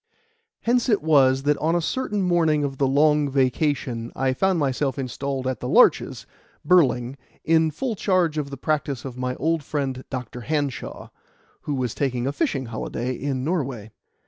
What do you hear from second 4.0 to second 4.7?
I found